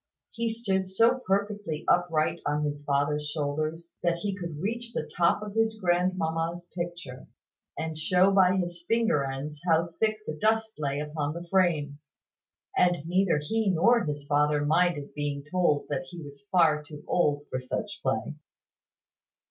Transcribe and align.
He 0.31 0.49
stood 0.49 0.87
so 0.87 1.19
perfectly 1.27 1.85
upright 1.87 2.39
on 2.43 2.63
his 2.63 2.83
father's 2.83 3.27
shoulders, 3.29 3.93
that 4.01 4.15
he 4.17 4.35
could 4.35 4.59
reach 4.59 4.93
the 4.93 5.07
top 5.15 5.43
of 5.43 5.53
his 5.53 5.79
grandmamma's 5.79 6.67
picture, 6.75 7.27
and 7.77 7.95
show 7.95 8.31
by 8.31 8.55
his 8.55 8.83
finger 8.87 9.23
ends 9.23 9.61
how 9.63 9.89
thick 9.99 10.17
the 10.25 10.33
dust 10.33 10.73
lay 10.79 10.99
upon 10.99 11.33
the 11.33 11.47
frame: 11.51 11.99
and 12.75 13.05
neither 13.05 13.37
he 13.37 13.69
nor 13.69 14.03
his 14.03 14.25
father 14.25 14.65
minded 14.65 15.13
being 15.13 15.43
told 15.51 15.85
that 15.89 16.05
he 16.09 16.19
was 16.19 16.47
far 16.51 16.81
too 16.81 17.03
old 17.07 17.45
for 17.51 17.59
such 17.59 17.99
play. 18.01 18.33